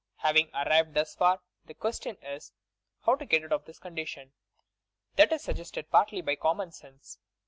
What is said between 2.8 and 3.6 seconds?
how to get out